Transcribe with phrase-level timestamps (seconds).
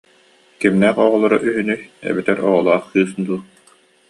[0.59, 3.39] Кимнээх оҕолоро үһүнүй эбэтэр оҕолоох кыыс үһү дуу